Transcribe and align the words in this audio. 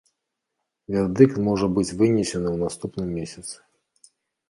Вердыкт 0.95 1.37
можа 1.49 1.69
быць 1.77 1.93
вынесены 2.01 2.47
ў 2.55 2.57
наступным 2.65 3.09
месяцы. 3.23 3.55